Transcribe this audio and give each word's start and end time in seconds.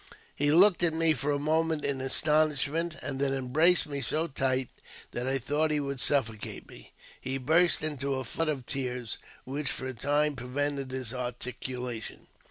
He 0.35 0.49
looked 0.51 0.81
at 0.81 0.95
me 0.95 1.13
for 1.13 1.29
a 1.29 1.37
moment 1.37 1.85
in 1.85 2.01
astonishment, 2.01 2.95
and 3.03 3.19
then 3.19 3.35
embraced 3.35 3.85
me 3.85 4.01
so 4.01 4.25
tight 4.25 4.67
that 5.11 5.27
I 5.27 5.37
thought 5.37 5.69
he 5.69 5.79
would 5.79 5.99
suffocate 5.99 6.67
me. 6.67 6.91
He 7.21 7.37
burst 7.37 7.83
into 7.83 8.15
a 8.15 8.23
flood 8.23 8.49
of 8.49 8.65
tears, 8.65 9.19
which 9.43 9.69
for 9.69 9.85
a 9.85 9.93
time 9.93 10.35
prevented 10.35 10.89
his 10.89 11.13
articulation. 11.13 12.25